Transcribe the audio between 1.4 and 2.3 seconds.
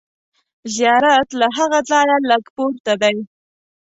هغه ځایه